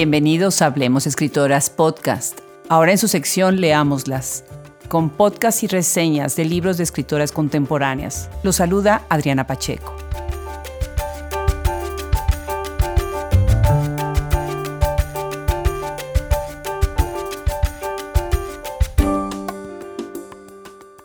Bienvenidos 0.00 0.62
a 0.62 0.64
Hablemos 0.64 1.06
Escritoras 1.06 1.68
Podcast. 1.68 2.38
Ahora 2.70 2.90
en 2.90 2.96
su 2.96 3.06
sección 3.06 3.60
Leámoslas, 3.60 4.44
con 4.88 5.10
podcast 5.10 5.62
y 5.62 5.66
reseñas 5.66 6.36
de 6.36 6.46
libros 6.46 6.78
de 6.78 6.84
escritoras 6.84 7.32
contemporáneas. 7.32 8.30
Los 8.42 8.56
saluda 8.56 9.04
Adriana 9.10 9.46
Pacheco. 9.46 9.94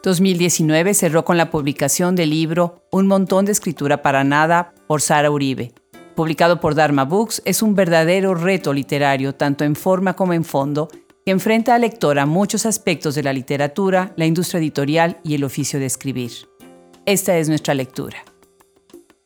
...2019 0.04 0.94
cerró 0.94 1.26
con 1.26 1.36
la 1.36 1.50
publicación 1.50 2.16
del 2.16 2.30
libro 2.30 2.88
Un 2.92 3.08
montón 3.08 3.44
de 3.44 3.52
escritura 3.52 4.02
para 4.02 4.24
nada 4.24 4.74
por 4.88 5.02
Sara 5.02 5.32
Uribe, 5.32 5.74
publicado 6.16 6.60
por 6.60 6.74
Dharma 6.74 7.04
Books, 7.04 7.42
es 7.46 7.62
un 7.62 7.76
verdadero 7.76 8.34
reto 8.34 8.74
literario, 8.74 9.36
tanto 9.36 9.64
en 9.64 9.76
forma 9.76 10.16
como 10.16 10.34
en 10.34 10.44
fondo, 10.44 10.88
que 11.26 11.32
enfrenta 11.32 11.76
al 11.76 11.82
lector 11.82 12.18
a 12.18 12.26
muchos 12.26 12.66
aspectos 12.66 13.16
de 13.16 13.24
la 13.24 13.34
literatura, 13.34 14.14
la 14.16 14.26
industria 14.26 14.60
editorial 14.60 15.20
y 15.24 15.36
el 15.36 15.44
oficio 15.44 15.80
de 15.80 15.86
escribir. 15.86 16.32
Esta 17.06 17.38
es 17.38 17.50
nuestra 17.50 17.74
lectura. 17.74 18.18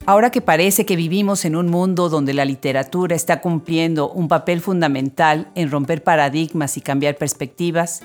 Ahora 0.05 0.31
que 0.31 0.41
parece 0.41 0.85
que 0.85 0.95
vivimos 0.95 1.45
en 1.45 1.55
un 1.55 1.67
mundo 1.67 2.09
donde 2.09 2.33
la 2.33 2.45
literatura 2.45 3.15
está 3.15 3.41
cumpliendo 3.41 4.09
un 4.09 4.27
papel 4.27 4.59
fundamental 4.59 5.51
en 5.55 5.69
romper 5.69 6.03
paradigmas 6.03 6.77
y 6.77 6.81
cambiar 6.81 7.15
perspectivas, 7.17 8.01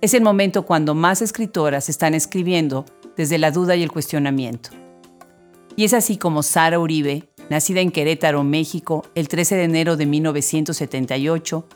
es 0.00 0.14
el 0.14 0.22
momento 0.22 0.66
cuando 0.66 0.94
más 0.94 1.22
escritoras 1.22 1.88
están 1.88 2.14
escribiendo 2.14 2.84
desde 3.16 3.38
la 3.38 3.50
duda 3.50 3.76
y 3.76 3.82
el 3.82 3.92
cuestionamiento. 3.92 4.70
Y 5.76 5.84
es 5.84 5.94
así 5.94 6.16
como 6.16 6.42
Sara 6.42 6.78
Uribe 6.78 7.28
nacida 7.50 7.80
en 7.80 7.90
Querétaro, 7.90 8.44
México, 8.44 9.04
el 9.14 9.28
13 9.28 9.56
de 9.56 9.64
enero 9.64 9.96
de 9.96 10.06
1978, 10.06 11.66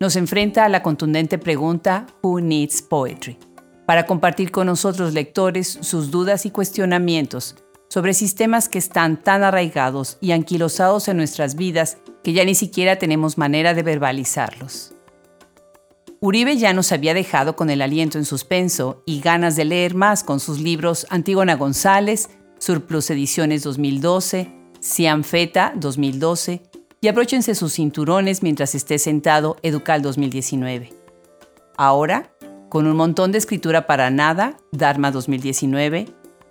nos 0.00 0.16
enfrenta 0.16 0.64
a 0.64 0.68
la 0.68 0.82
contundente 0.82 1.38
pregunta 1.38 2.06
Who 2.22 2.40
Needs 2.40 2.82
Poetry? 2.82 3.38
para 3.86 4.04
compartir 4.04 4.50
con 4.50 4.66
nosotros 4.66 5.14
lectores 5.14 5.78
sus 5.80 6.10
dudas 6.10 6.44
y 6.44 6.50
cuestionamientos 6.50 7.54
sobre 7.88 8.14
sistemas 8.14 8.68
que 8.68 8.78
están 8.78 9.22
tan 9.22 9.44
arraigados 9.44 10.18
y 10.20 10.32
anquilosados 10.32 11.06
en 11.08 11.16
nuestras 11.16 11.54
vidas 11.54 11.98
que 12.24 12.32
ya 12.32 12.44
ni 12.44 12.56
siquiera 12.56 12.98
tenemos 12.98 13.38
manera 13.38 13.72
de 13.74 13.84
verbalizarlos. 13.84 14.92
Uribe 16.20 16.56
ya 16.56 16.72
nos 16.72 16.90
había 16.90 17.14
dejado 17.14 17.54
con 17.54 17.70
el 17.70 17.80
aliento 17.80 18.18
en 18.18 18.24
suspenso 18.24 19.02
y 19.06 19.20
ganas 19.20 19.54
de 19.54 19.64
leer 19.64 19.94
más 19.94 20.24
con 20.24 20.40
sus 20.40 20.58
libros 20.58 21.06
Antígona 21.08 21.54
González, 21.54 22.30
Surplus 22.58 23.10
Ediciones 23.10 23.62
2012, 23.62 24.50
Cianfeta 24.80 25.72
2012 25.76 26.62
y 27.00 27.08
abróchense 27.08 27.54
sus 27.54 27.74
cinturones 27.74 28.42
mientras 28.42 28.74
esté 28.74 28.98
sentado 28.98 29.56
Educal 29.62 30.02
2019. 30.02 30.92
Ahora, 31.76 32.30
con 32.68 32.86
un 32.86 32.96
montón 32.96 33.32
de 33.32 33.38
escritura 33.38 33.86
para 33.86 34.10
nada, 34.10 34.56
Dharma 34.72 35.10
2019, 35.10 36.06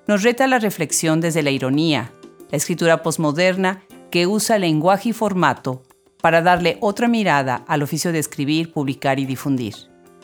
nos 0.07 0.23
reta 0.23 0.47
la 0.47 0.59
reflexión 0.59 1.19
desde 1.19 1.43
la 1.43 1.51
ironía, 1.51 2.11
la 2.51 2.57
escritura 2.57 3.01
posmoderna 3.01 3.83
que 4.11 4.27
usa 4.27 4.59
lenguaje 4.59 5.09
y 5.09 5.13
formato 5.13 5.83
para 6.21 6.41
darle 6.41 6.77
otra 6.79 7.07
mirada 7.07 7.63
al 7.67 7.83
oficio 7.83 8.11
de 8.11 8.19
escribir, 8.19 8.71
publicar 8.71 9.19
y 9.19 9.25
difundir. 9.25 9.75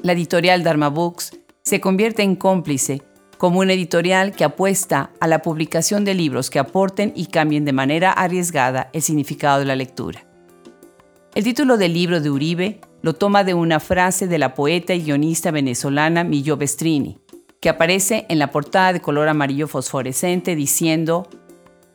La 0.01 0.13
editorial 0.13 0.63
Dharma 0.63 0.89
Books 0.89 1.37
se 1.63 1.81
convierte 1.81 2.23
en 2.23 2.35
cómplice 2.35 3.01
como 3.41 3.61
una 3.61 3.73
editorial 3.73 4.33
que 4.33 4.43
apuesta 4.43 5.09
a 5.19 5.25
la 5.25 5.41
publicación 5.41 6.05
de 6.05 6.13
libros 6.13 6.51
que 6.51 6.59
aporten 6.59 7.11
y 7.15 7.25
cambien 7.25 7.65
de 7.65 7.73
manera 7.73 8.11
arriesgada 8.11 8.91
el 8.93 9.01
significado 9.01 9.57
de 9.57 9.65
la 9.65 9.75
lectura. 9.75 10.27
El 11.33 11.43
título 11.43 11.77
del 11.77 11.91
libro 11.91 12.21
de 12.21 12.29
Uribe 12.29 12.81
lo 13.01 13.15
toma 13.15 13.43
de 13.43 13.55
una 13.55 13.79
frase 13.79 14.27
de 14.27 14.37
la 14.37 14.53
poeta 14.53 14.93
y 14.93 15.01
guionista 15.01 15.49
venezolana 15.49 16.23
Millo 16.23 16.55
Bestrini, 16.55 17.17
que 17.59 17.69
aparece 17.69 18.27
en 18.29 18.37
la 18.37 18.51
portada 18.51 18.93
de 18.93 19.01
color 19.01 19.27
amarillo 19.27 19.67
fosforescente 19.67 20.55
diciendo, 20.55 21.27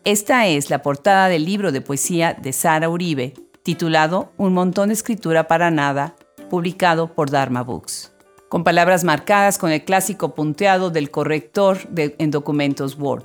Esta 0.03 0.49
es 0.49 0.69
la 0.69 0.83
portada 0.83 1.29
del 1.29 1.45
libro 1.45 1.71
de 1.71 1.81
poesía 1.81 2.35
de 2.35 2.53
Sara 2.53 2.89
Uribe, 2.89 3.35
titulado 3.63 4.33
Un 4.37 4.53
montón 4.53 4.89
de 4.89 4.95
escritura 4.95 5.47
para 5.47 5.71
nada, 5.71 6.17
publicado 6.51 7.15
por 7.15 7.31
Dharma 7.31 7.63
Books 7.63 8.16
con 8.49 8.65
palabras 8.65 9.05
marcadas 9.05 9.59
con 9.59 9.71
el 9.71 9.85
clásico 9.85 10.35
punteado 10.35 10.91
del 10.91 11.11
corrector 11.11 11.79
en 11.97 12.31
documentos 12.31 12.99
Word. 12.99 13.25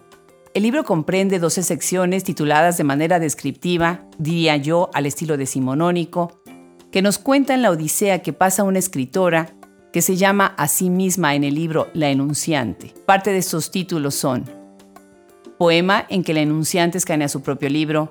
El 0.53 0.63
libro 0.63 0.83
comprende 0.83 1.39
12 1.39 1.63
secciones 1.63 2.23
tituladas 2.23 2.77
de 2.77 2.83
manera 2.83 3.19
descriptiva, 3.19 4.05
diría 4.17 4.57
yo, 4.57 4.89
al 4.93 5.05
estilo 5.05 5.37
decimonónico, 5.37 6.41
que 6.91 7.01
nos 7.01 7.19
cuentan 7.19 7.61
la 7.61 7.71
odisea 7.71 8.21
que 8.21 8.33
pasa 8.33 8.63
una 8.63 8.79
escritora 8.79 9.55
que 9.93 10.01
se 10.01 10.17
llama 10.17 10.47
a 10.57 10.67
sí 10.67 10.89
misma 10.89 11.35
en 11.35 11.43
el 11.43 11.55
libro 11.55 11.87
La 11.93 12.09
Enunciante. 12.09 12.93
Parte 13.05 13.31
de 13.31 13.37
estos 13.37 13.71
títulos 13.71 14.15
son 14.15 14.49
Poema 15.57 16.05
en 16.09 16.23
que 16.23 16.33
la 16.33 16.41
enunciante 16.41 16.97
escanea 16.97 17.29
su 17.29 17.41
propio 17.41 17.69
libro, 17.69 18.09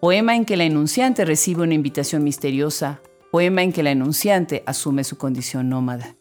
Poema 0.00 0.36
en 0.36 0.44
que 0.44 0.56
la 0.56 0.64
enunciante 0.64 1.24
recibe 1.24 1.62
una 1.62 1.74
invitación 1.74 2.22
misteriosa, 2.22 3.00
Poema 3.32 3.62
en 3.62 3.72
que 3.72 3.82
la 3.82 3.90
enunciante 3.90 4.62
asume 4.66 5.04
su 5.04 5.18
condición 5.18 5.68
nómada. 5.68 6.16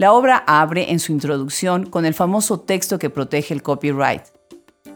La 0.00 0.14
obra 0.14 0.42
abre 0.46 0.92
en 0.92 0.98
su 0.98 1.12
introducción 1.12 1.84
con 1.84 2.06
el 2.06 2.14
famoso 2.14 2.60
texto 2.60 2.98
que 2.98 3.10
protege 3.10 3.52
el 3.52 3.62
copyright. 3.62 4.22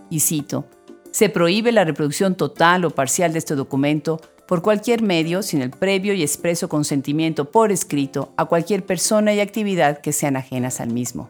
Y 0.09 0.20
cito, 0.20 0.65
se 1.10 1.28
prohíbe 1.28 1.72
la 1.72 1.84
reproducción 1.84 2.37
total 2.37 2.87
o 2.87 2.91
parcial 2.91 3.34
de 3.34 3.38
este 3.38 3.54
documento 3.54 4.19
por 4.48 4.62
cualquier 4.62 5.03
medio 5.03 5.42
sin 5.42 5.60
el 5.60 5.69
previo 5.69 6.15
y 6.15 6.22
expreso 6.22 6.70
consentimiento 6.70 7.50
por 7.50 7.70
escrito 7.70 8.32
a 8.38 8.47
cualquier 8.47 8.87
persona 8.87 9.34
y 9.34 9.41
actividad 9.41 9.98
que 9.98 10.15
sean 10.15 10.37
ajenas 10.37 10.81
al 10.81 10.91
mismo. 10.91 11.28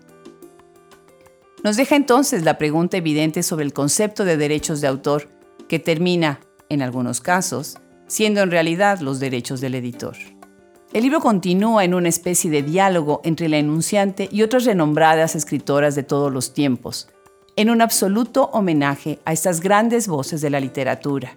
Nos 1.65 1.77
deja 1.77 1.97
entonces 1.97 2.45
la 2.45 2.59
pregunta 2.59 2.97
evidente 2.97 3.43
sobre 3.43 3.65
el 3.65 3.73
concepto 3.73 4.25
de 4.25 4.37
derechos 4.37 4.83
de 4.83 4.87
autor, 4.87 5.29
que 5.67 5.81
termina, 5.81 6.39
en 6.69 6.81
algunos 6.81 7.21
casos, 7.21 7.79
siendo 8.06 8.41
en 8.41 8.53
realidad 8.53 9.01
los 9.01 9.19
derechos 9.19 9.61
del 9.61 9.75
editor. 9.75 10.15
El 10.94 11.03
libro 11.03 11.19
continúa 11.19 11.82
en 11.82 11.93
una 11.93 12.09
especie 12.09 12.49
de 12.53 12.62
diálogo 12.62 13.21
entre 13.25 13.49
la 13.49 13.59
enunciante 13.59 14.28
y 14.31 14.43
otras 14.43 14.65
renombradas 14.65 15.34
escritoras 15.34 15.97
de 15.97 16.05
todos 16.05 16.32
los 16.32 16.55
tiempos, 16.55 17.09
en 17.56 17.69
un 17.69 17.82
absoluto 17.82 18.44
homenaje 18.53 19.19
a 19.25 19.32
estas 19.32 19.60
grandes 19.60 20.06
voces 20.06 20.41
de 20.41 20.50
la 20.50 20.60
literatura. 20.60 21.37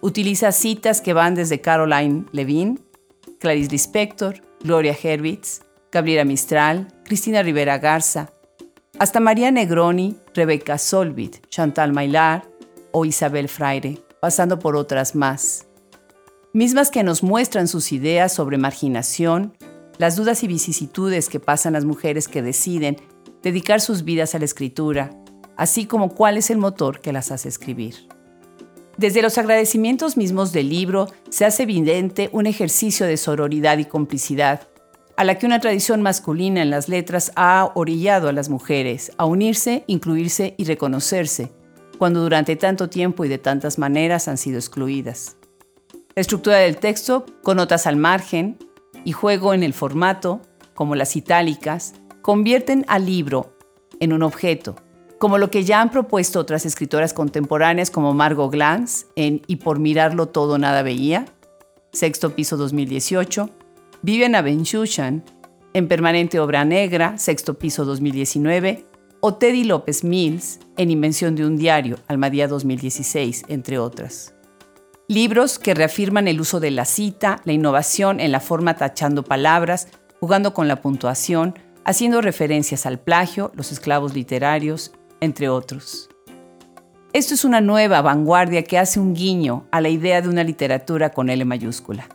Utiliza 0.00 0.52
citas 0.52 1.00
que 1.00 1.12
van 1.12 1.34
desde 1.34 1.60
Caroline 1.60 2.24
Levine, 2.30 2.78
Clarice 3.40 3.72
Lispector, 3.72 4.40
Gloria 4.62 4.96
Herwitz, 5.02 5.62
Gabriela 5.90 6.24
Mistral, 6.24 6.86
Cristina 7.04 7.42
Rivera 7.42 7.78
Garza, 7.78 8.32
hasta 8.96 9.18
María 9.18 9.50
Negroni, 9.50 10.14
Rebecca 10.34 10.78
Solvit, 10.78 11.48
Chantal 11.48 11.92
Maillard 11.92 12.44
o 12.92 13.04
Isabel 13.04 13.48
Freire, 13.48 13.98
pasando 14.20 14.60
por 14.60 14.76
otras 14.76 15.16
más 15.16 15.66
mismas 16.52 16.90
que 16.90 17.02
nos 17.02 17.22
muestran 17.22 17.66
sus 17.66 17.92
ideas 17.92 18.32
sobre 18.32 18.58
marginación, 18.58 19.54
las 19.98 20.16
dudas 20.16 20.42
y 20.42 20.48
vicisitudes 20.48 21.28
que 21.28 21.40
pasan 21.40 21.72
las 21.72 21.84
mujeres 21.84 22.28
que 22.28 22.42
deciden 22.42 22.96
dedicar 23.42 23.80
sus 23.80 24.04
vidas 24.04 24.34
a 24.34 24.38
la 24.38 24.44
escritura, 24.44 25.10
así 25.56 25.86
como 25.86 26.14
cuál 26.14 26.36
es 26.36 26.50
el 26.50 26.58
motor 26.58 27.00
que 27.00 27.12
las 27.12 27.30
hace 27.30 27.48
escribir. 27.48 28.08
Desde 28.98 29.22
los 29.22 29.38
agradecimientos 29.38 30.16
mismos 30.16 30.52
del 30.52 30.68
libro 30.68 31.08
se 31.30 31.46
hace 31.46 31.62
evidente 31.62 32.28
un 32.32 32.46
ejercicio 32.46 33.06
de 33.06 33.16
sororidad 33.16 33.78
y 33.78 33.86
complicidad, 33.86 34.68
a 35.16 35.24
la 35.24 35.38
que 35.38 35.46
una 35.46 35.60
tradición 35.60 36.02
masculina 36.02 36.62
en 36.62 36.70
las 36.70 36.88
letras 36.88 37.32
ha 37.36 37.70
orillado 37.74 38.28
a 38.28 38.32
las 38.32 38.48
mujeres 38.48 39.12
a 39.16 39.24
unirse, 39.24 39.84
incluirse 39.86 40.54
y 40.58 40.64
reconocerse, 40.64 41.50
cuando 41.98 42.20
durante 42.20 42.56
tanto 42.56 42.90
tiempo 42.90 43.24
y 43.24 43.28
de 43.28 43.38
tantas 43.38 43.78
maneras 43.78 44.28
han 44.28 44.36
sido 44.36 44.58
excluidas. 44.58 45.36
Estructura 46.14 46.58
del 46.58 46.76
texto, 46.76 47.24
con 47.42 47.56
notas 47.56 47.86
al 47.86 47.96
margen 47.96 48.58
y 49.02 49.12
juego 49.12 49.54
en 49.54 49.62
el 49.62 49.72
formato, 49.72 50.42
como 50.74 50.94
las 50.94 51.16
itálicas, 51.16 51.94
convierten 52.20 52.84
al 52.86 53.06
libro 53.06 53.56
en 53.98 54.12
un 54.12 54.22
objeto, 54.22 54.76
como 55.18 55.38
lo 55.38 55.50
que 55.50 55.64
ya 55.64 55.80
han 55.80 55.90
propuesto 55.90 56.38
otras 56.38 56.66
escritoras 56.66 57.14
contemporáneas 57.14 57.90
como 57.90 58.12
Margot 58.12 58.52
Glantz 58.52 59.06
en 59.16 59.40
Y 59.46 59.56
por 59.56 59.78
mirarlo 59.78 60.26
todo 60.26 60.58
nada 60.58 60.82
veía, 60.82 61.24
sexto 61.92 62.34
piso 62.34 62.58
2018, 62.58 63.48
Vivian 64.02 64.34
Abenchushan 64.34 65.24
en 65.72 65.88
Permanente 65.88 66.40
Obra 66.40 66.66
Negra, 66.66 67.16
sexto 67.16 67.54
piso 67.54 67.86
2019, 67.86 68.84
o 69.20 69.34
Teddy 69.34 69.64
López 69.64 70.04
Mills 70.04 70.60
en 70.76 70.90
Invención 70.90 71.36
de 71.36 71.46
un 71.46 71.56
Diario, 71.56 71.98
Almadía 72.06 72.48
2016, 72.48 73.44
entre 73.48 73.78
otras. 73.78 74.34
Libros 75.12 75.58
que 75.58 75.74
reafirman 75.74 76.26
el 76.26 76.40
uso 76.40 76.58
de 76.58 76.70
la 76.70 76.86
cita, 76.86 77.42
la 77.44 77.52
innovación 77.52 78.18
en 78.18 78.32
la 78.32 78.40
forma 78.40 78.78
tachando 78.78 79.22
palabras, 79.22 79.88
jugando 80.20 80.54
con 80.54 80.68
la 80.68 80.80
puntuación, 80.80 81.58
haciendo 81.84 82.22
referencias 82.22 82.86
al 82.86 82.98
plagio, 82.98 83.52
los 83.54 83.72
esclavos 83.72 84.14
literarios, 84.14 84.92
entre 85.20 85.50
otros. 85.50 86.08
Esto 87.12 87.34
es 87.34 87.44
una 87.44 87.60
nueva 87.60 88.00
vanguardia 88.00 88.64
que 88.64 88.78
hace 88.78 89.00
un 89.00 89.12
guiño 89.12 89.66
a 89.70 89.82
la 89.82 89.90
idea 89.90 90.22
de 90.22 90.30
una 90.30 90.44
literatura 90.44 91.10
con 91.10 91.28
L 91.28 91.44
mayúscula. 91.44 92.08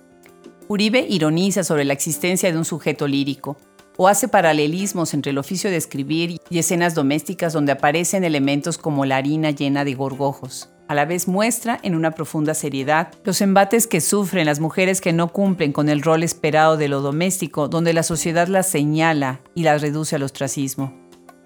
Uribe 0.68 1.06
ironiza 1.08 1.64
sobre 1.64 1.86
la 1.86 1.94
existencia 1.94 2.52
de 2.52 2.58
un 2.58 2.66
sujeto 2.66 3.08
lírico, 3.08 3.58
o 3.96 4.08
hace 4.08 4.28
paralelismos 4.28 5.14
entre 5.14 5.34
el 5.34 5.38
oficio 5.38 5.70
de 5.70 5.78
escribir 5.78 6.42
y 6.50 6.58
escenas 6.58 6.96
domésticas 6.96 7.54
donde 7.54 7.74
aparecen 7.74 8.24
elementos 8.24 8.80
como 8.80 9.06
la 9.06 9.18
harina 9.18 9.52
llena 9.52 9.86
de 9.86 9.94
gorgojos. 9.94 10.72
A 10.88 10.96
la 10.96 11.06
vez 11.06 11.28
muestra 11.28 11.80
en 11.84 11.96
una 11.96 12.12
profunda 12.12 12.54
seriedad 12.54 13.12
los 13.26 13.42
embates 13.42 13.88
que 13.88 14.00
sufren 14.00 14.46
las 14.46 14.62
mujeres 14.62 15.02
que 15.02 15.12
no 15.12 15.34
cumplen 15.34 15.74
con 15.74 15.90
el 15.90 16.02
rol 16.02 16.24
esperado 16.24 16.78
de 16.78 16.88
lo 16.88 17.02
doméstico, 17.02 17.68
donde 17.68 17.94
la 17.94 18.04
sociedad 18.04 18.48
las 18.48 18.68
señala 18.68 19.42
y 19.54 19.64
las 19.64 19.82
reduce 19.82 20.16
al 20.16 20.24
ostracismo. 20.24 20.94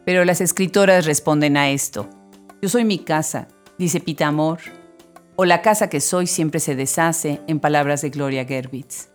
Pero 0.05 0.25
las 0.25 0.41
escritoras 0.41 1.07
responden 1.07 1.57
a 1.57 1.71
esto. 1.71 2.07
Yo 2.61 2.69
soy 2.69 2.85
mi 2.85 2.99
casa, 2.99 3.47
dice 3.79 3.99
Pita 3.99 4.27
Amor, 4.27 4.59
o 5.35 5.45
la 5.45 5.63
casa 5.63 5.89
que 5.89 6.01
soy 6.01 6.27
siempre 6.27 6.59
se 6.59 6.75
deshace, 6.75 7.41
en 7.47 7.59
palabras 7.59 8.03
de 8.03 8.11
Gloria 8.11 8.45
Gerbitz. 8.45 9.09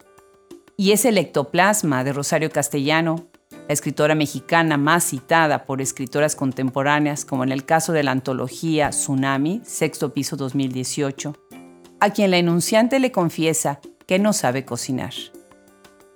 Y 0.76 0.90
ese 0.90 1.10
ectoplasma 1.10 2.02
de 2.02 2.12
Rosario 2.12 2.50
Castellano, 2.50 3.28
la 3.66 3.72
escritora 3.72 4.14
mexicana 4.14 4.76
más 4.76 5.04
citada 5.04 5.64
por 5.64 5.80
escritoras 5.80 6.36
contemporáneas, 6.36 7.24
como 7.24 7.42
en 7.44 7.52
el 7.52 7.64
caso 7.64 7.92
de 7.92 8.02
la 8.02 8.12
antología 8.12 8.90
Tsunami, 8.90 9.62
sexto 9.64 10.12
piso 10.12 10.36
2018, 10.36 11.34
a 12.00 12.10
quien 12.10 12.30
la 12.30 12.38
enunciante 12.38 13.00
le 13.00 13.10
confiesa 13.10 13.80
que 14.06 14.18
no 14.18 14.32
sabe 14.32 14.64
cocinar. 14.64 15.12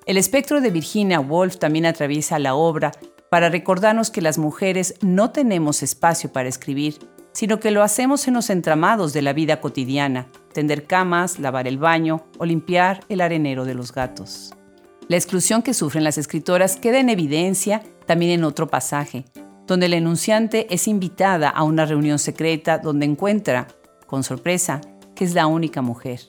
El 0.06 0.17
espectro 0.17 0.61
de 0.61 0.70
Virginia 0.70 1.20
Woolf 1.20 1.58
también 1.58 1.87
atraviesa 1.87 2.38
la 2.38 2.55
obra 2.55 2.93
para 3.31 3.49
recordarnos 3.49 4.11
que 4.11 4.23
las 4.23 4.38
mujeres 4.38 4.94
no 5.00 5.31
tenemos 5.31 5.82
espacio 5.82 6.32
para 6.32 6.49
escribir, 6.49 6.99
sino 7.32 7.61
que 7.61 7.70
lo 7.70 7.82
hacemos 7.82 8.26
en 8.29 8.35
los 8.35 8.50
entramados 8.50 9.12
de 9.12 9.23
la 9.23 9.32
vida 9.32 9.61
cotidiana, 9.61 10.26
tender 10.52 10.87
camas, 10.87 11.38
lavar 11.38 11.69
el 11.69 11.79
baño 11.79 12.25
o 12.38 12.44
limpiar 12.44 13.05
el 13.08 13.20
arenero 13.20 13.64
de 13.64 13.75
los 13.75 13.93
gatos. 13.93 14.52
La 15.11 15.17
exclusión 15.17 15.62
que 15.62 15.75
sufren 15.75 16.05
las 16.05 16.19
escritoras 16.19 16.77
queda 16.77 17.01
en 17.01 17.09
evidencia 17.09 17.83
también 18.07 18.31
en 18.31 18.45
otro 18.45 18.69
pasaje, 18.69 19.25
donde 19.67 19.89
la 19.89 19.97
enunciante 19.97 20.73
es 20.73 20.87
invitada 20.87 21.49
a 21.49 21.65
una 21.65 21.85
reunión 21.85 22.21
secreta 22.21 22.79
donde 22.79 23.07
encuentra, 23.07 23.67
con 24.07 24.23
sorpresa, 24.23 24.81
que 25.17 25.25
es 25.25 25.35
la 25.35 25.49
única 25.49 25.83
mujer. 25.83 26.21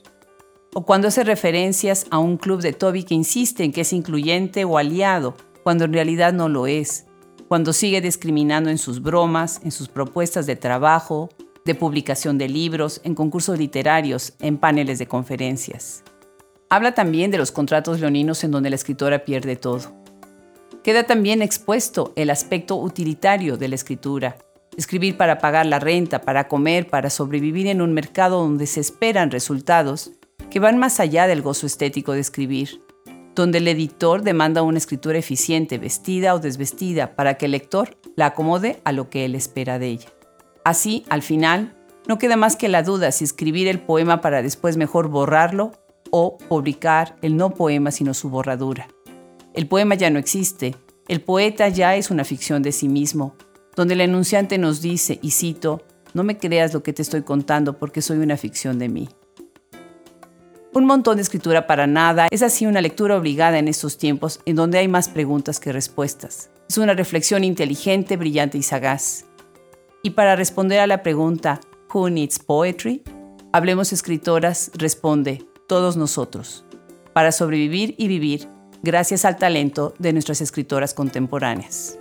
O 0.73 0.83
cuando 0.83 1.09
hace 1.09 1.23
referencias 1.23 2.07
a 2.09 2.17
un 2.17 2.37
club 2.37 2.59
de 2.63 2.73
Toby 2.73 3.03
que 3.03 3.13
insiste 3.13 3.63
en 3.63 3.71
que 3.71 3.81
es 3.81 3.93
incluyente 3.93 4.65
o 4.65 4.79
aliado 4.79 5.35
cuando 5.61 5.85
en 5.85 5.93
realidad 5.93 6.33
no 6.33 6.49
lo 6.49 6.65
es, 6.65 7.05
cuando 7.47 7.73
sigue 7.73 8.01
discriminando 8.01 8.71
en 8.71 8.79
sus 8.79 9.03
bromas, 9.03 9.61
en 9.63 9.69
sus 9.69 9.89
propuestas 9.89 10.47
de 10.47 10.55
trabajo, 10.55 11.29
de 11.65 11.75
publicación 11.75 12.39
de 12.39 12.49
libros, 12.49 12.99
en 13.03 13.13
concursos 13.13 13.59
literarios, 13.59 14.33
en 14.39 14.57
paneles 14.57 14.97
de 14.97 15.05
conferencias. 15.05 16.03
Habla 16.71 16.93
también 16.93 17.31
de 17.31 17.37
los 17.37 17.51
contratos 17.51 17.99
leoninos 17.99 18.45
en 18.45 18.51
donde 18.51 18.69
la 18.69 18.77
escritora 18.77 19.25
pierde 19.25 19.57
todo. 19.57 19.91
Queda 20.85 21.03
también 21.03 21.41
expuesto 21.41 22.13
el 22.15 22.29
aspecto 22.29 22.77
utilitario 22.77 23.57
de 23.57 23.67
la 23.67 23.75
escritura, 23.75 24.37
escribir 24.77 25.17
para 25.17 25.39
pagar 25.39 25.65
la 25.65 25.79
renta, 25.79 26.21
para 26.21 26.47
comer, 26.47 26.87
para 26.87 27.09
sobrevivir 27.09 27.67
en 27.67 27.81
un 27.81 27.91
mercado 27.91 28.39
donde 28.39 28.67
se 28.67 28.79
esperan 28.79 29.31
resultados 29.31 30.11
que 30.49 30.61
van 30.61 30.77
más 30.77 31.01
allá 31.01 31.27
del 31.27 31.41
gozo 31.41 31.67
estético 31.67 32.13
de 32.13 32.21
escribir, 32.21 32.81
donde 33.35 33.57
el 33.57 33.67
editor 33.67 34.21
demanda 34.21 34.61
una 34.61 34.77
escritura 34.77 35.17
eficiente, 35.17 35.77
vestida 35.77 36.33
o 36.33 36.39
desvestida, 36.39 37.17
para 37.17 37.33
que 37.33 37.47
el 37.47 37.51
lector 37.51 37.97
la 38.15 38.27
acomode 38.27 38.79
a 38.85 38.93
lo 38.93 39.09
que 39.09 39.25
él 39.25 39.35
espera 39.35 39.77
de 39.77 39.87
ella. 39.87 40.07
Así, 40.63 41.03
al 41.09 41.21
final, 41.21 41.75
no 42.07 42.17
queda 42.17 42.37
más 42.37 42.55
que 42.55 42.69
la 42.69 42.81
duda 42.81 43.11
si 43.11 43.25
escribir 43.25 43.67
el 43.67 43.81
poema 43.81 44.21
para 44.21 44.41
después 44.41 44.77
mejor 44.77 45.09
borrarlo 45.09 45.73
o 46.11 46.37
publicar 46.37 47.17
el 47.21 47.35
no 47.35 47.53
poema 47.53 47.91
sino 47.91 48.13
su 48.13 48.29
borradura. 48.29 48.87
El 49.53 49.67
poema 49.67 49.95
ya 49.95 50.09
no 50.09 50.19
existe, 50.19 50.75
el 51.07 51.21
poeta 51.21 51.67
ya 51.67 51.95
es 51.95 52.11
una 52.11 52.23
ficción 52.23 52.61
de 52.61 52.71
sí 52.71 52.87
mismo, 52.87 53.35
donde 53.75 53.95
el 53.95 54.01
enunciante 54.01 54.57
nos 54.57 54.81
dice, 54.81 55.19
y 55.21 55.31
cito, 55.31 55.81
no 56.13 56.23
me 56.23 56.37
creas 56.37 56.73
lo 56.73 56.83
que 56.83 56.93
te 56.93 57.01
estoy 57.01 57.23
contando 57.23 57.77
porque 57.77 58.01
soy 58.01 58.19
una 58.19 58.37
ficción 58.37 58.79
de 58.79 58.89
mí. 58.89 59.09
Un 60.73 60.85
montón 60.85 61.17
de 61.17 61.21
escritura 61.21 61.67
para 61.67 61.85
nada 61.85 62.27
es 62.31 62.41
así 62.43 62.65
una 62.65 62.79
lectura 62.79 63.17
obligada 63.17 63.59
en 63.59 63.67
estos 63.67 63.97
tiempos 63.97 64.39
en 64.45 64.55
donde 64.55 64.77
hay 64.77 64.87
más 64.87 65.09
preguntas 65.09 65.59
que 65.59 65.73
respuestas. 65.73 66.49
Es 66.69 66.77
una 66.77 66.93
reflexión 66.93 67.43
inteligente, 67.43 68.15
brillante 68.15 68.57
y 68.57 68.63
sagaz. 68.63 69.25
Y 70.01 70.11
para 70.11 70.37
responder 70.37 70.79
a 70.79 70.87
la 70.87 71.03
pregunta 71.03 71.59
¿Who 71.93 72.09
needs 72.09 72.39
poetry? 72.39 73.03
Hablemos 73.51 73.91
Escritoras 73.91 74.71
responde 74.75 75.45
todos 75.71 75.95
nosotros, 75.95 76.65
para 77.13 77.31
sobrevivir 77.31 77.95
y 77.97 78.09
vivir 78.09 78.49
gracias 78.83 79.23
al 79.23 79.37
talento 79.37 79.93
de 79.99 80.11
nuestras 80.11 80.41
escritoras 80.41 80.93
contemporáneas. 80.93 81.97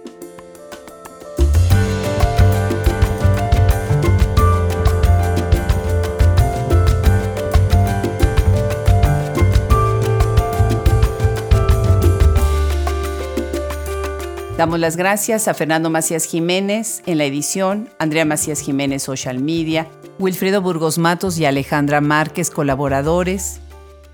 Damos 14.59 14.81
las 14.81 14.97
gracias 14.97 15.47
a 15.47 15.55
Fernando 15.55 15.91
Macías 15.91 16.25
Jiménez 16.25 17.05
en 17.07 17.19
la 17.19 17.25
edición, 17.25 17.89
Andrea 18.01 18.25
Macías 18.25 18.63
Jiménez 18.63 19.05
Social 19.05 19.39
Media, 19.39 19.87
Wilfredo 20.21 20.61
Burgos 20.61 20.99
Matos 20.99 21.39
y 21.39 21.47
Alejandra 21.47 22.03
Márquez 22.03 22.51
colaboradores. 22.51 23.61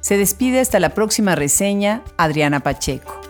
Se 0.01 0.17
despide 0.17 0.61
hasta 0.61 0.79
la 0.79 0.91
próxima 0.91 1.35
reseña 1.35 2.05
Adriana 2.17 2.61
Pacheco. 2.61 3.26